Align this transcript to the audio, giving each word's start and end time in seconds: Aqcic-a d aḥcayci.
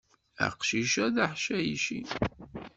Aqcic-a 0.45 1.05
d 1.13 1.15
aḥcayci. 1.25 1.99